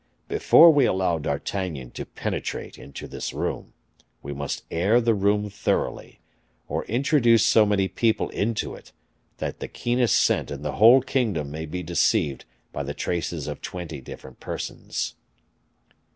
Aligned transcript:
Before 0.27 0.71
we 0.71 0.87
allow 0.87 1.19
D'Artagnan 1.19 1.91
to 1.91 2.07
penetrate 2.07 2.79
into 2.79 3.07
this 3.07 3.33
room, 3.33 3.73
we 4.23 4.33
must 4.33 4.63
air 4.71 4.99
the 4.99 5.13
room 5.13 5.47
thoroughly, 5.47 6.19
or 6.67 6.85
introduce 6.85 7.45
so 7.45 7.67
many 7.67 7.87
people 7.87 8.29
into 8.29 8.73
it, 8.73 8.93
that 9.37 9.59
the 9.59 9.67
keenest 9.67 10.15
scent 10.15 10.49
in 10.49 10.63
the 10.63 10.77
whole 10.81 11.01
kingdom 11.01 11.51
may 11.51 11.67
be 11.67 11.83
deceived 11.83 12.45
by 12.73 12.81
the 12.81 12.95
traces 12.95 13.45
of 13.45 13.61
twenty 13.61 14.01
different 14.01 14.39
persons." 14.39 15.13